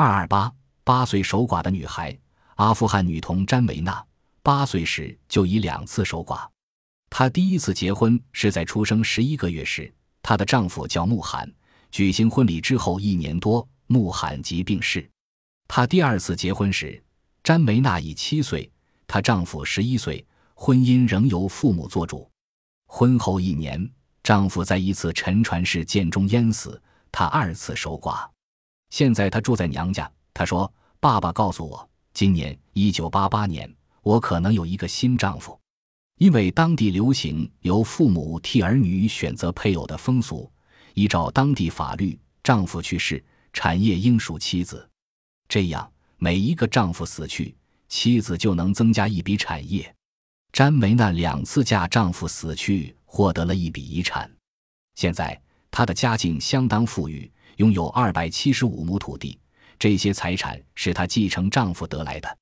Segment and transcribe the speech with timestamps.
[0.00, 0.52] 二二八
[0.84, 2.16] 八岁守寡的女孩，
[2.54, 4.00] 阿富汗女童詹梅娜，
[4.44, 6.46] 八岁时就已两次守寡。
[7.10, 9.92] 她第一次结婚是在出生十一个月时，
[10.22, 11.52] 她的丈夫叫穆罕。
[11.90, 15.04] 举行婚礼之后一年多，穆罕即病逝。
[15.66, 17.02] 她第二次结婚时，
[17.42, 18.70] 詹梅娜已七岁，
[19.08, 20.24] 她丈夫十一岁，
[20.54, 22.30] 婚姻仍由父母做主。
[22.86, 23.90] 婚后一年，
[24.22, 26.80] 丈夫在一次沉船事件中淹死，
[27.10, 28.28] 她二次守寡。
[28.90, 30.10] 现在她住在娘家。
[30.32, 35.58] 她说：“爸爸告诉我，今年一九八八年，我可能有一个新丈夫。”
[36.18, 40.50] 因为当地流行由父母替儿女选择配偶的风俗，
[40.94, 44.88] 依照当地法律，丈夫去世，产业应属妻子。
[45.48, 47.54] 这样，每一个丈夫死去，
[47.88, 49.94] 妻子就能增加一笔产业。
[50.52, 54.28] 詹梅娜两次嫁丈夫死去，获得了一笔遗产。
[54.96, 59.36] 现在，她的家境相当富裕，拥有二百七十五亩土地，
[59.80, 62.38] 这些财产是她继承丈夫得来的。